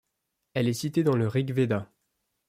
Elle 0.55 0.67
est 0.67 0.73
citée 0.73 1.03
dans 1.03 1.15
le 1.15 1.27
Rig-Véda. 1.27 1.87